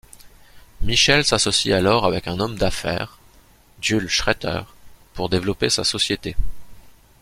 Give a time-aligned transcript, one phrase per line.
[0.81, 3.19] Michel s'associe alors avec un homme d'affaires,
[3.83, 4.61] Jules Schreter,
[5.13, 6.35] pour développer sa société.